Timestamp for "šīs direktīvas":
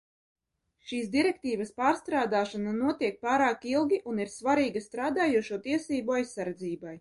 0.91-1.71